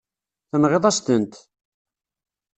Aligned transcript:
Tenɣiḍ-as-tent. 0.49 1.33